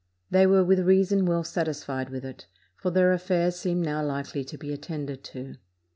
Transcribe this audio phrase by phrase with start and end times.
[0.31, 4.57] They were with reason well satisfied with it, for their affairs seemed now likely to
[4.57, 5.57] be attended to.